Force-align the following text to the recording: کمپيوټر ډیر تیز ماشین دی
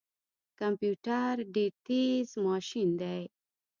کمپيوټر 0.59 1.33
ډیر 1.55 1.71
تیز 1.85 2.29
ماشین 2.45 2.89
دی 3.01 3.21